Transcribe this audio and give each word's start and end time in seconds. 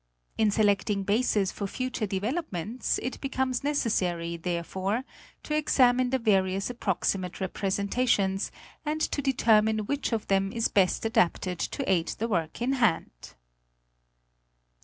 In 0.35 0.49
selecting 0.49 1.03
bases 1.03 1.51
for 1.51 1.67
future 1.67 2.07
developments 2.07 2.99
it 3.03 3.21
becomes 3.21 3.63
necessary, 3.63 4.35
therefore, 4.35 5.03
to 5.43 5.55
examine' 5.55 6.09
the 6.09 6.17
various 6.17 6.71
approximate 6.71 7.39
representations, 7.39 8.51
and 8.83 8.99
to 8.99 9.21
determine 9.21 9.85
which 9.85 10.11
of 10.11 10.25
them 10.25 10.51
is 10.51 10.69
best 10.69 11.05
adapted 11.05 11.59
to 11.59 11.87
aid 11.87 12.07
the 12.17 12.27
work 12.27 12.63
in 12.63 12.73
hand. 12.73 13.35